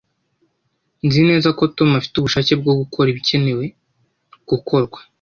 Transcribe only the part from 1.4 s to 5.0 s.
ko Tom afite ubushake bwo gukora ibikenewe gukorwa